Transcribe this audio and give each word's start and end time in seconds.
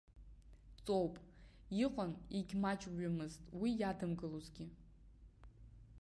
Ҵоуп, 0.85 1.13
иҟан, 1.85 2.11
егьмаҷҩымызт 2.37 3.43
уи 3.59 3.71
иадымгылозгьы. 3.79 4.65